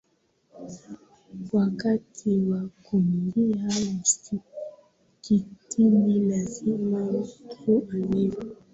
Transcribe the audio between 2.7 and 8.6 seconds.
kuingia msikitini lazima mtu amevaa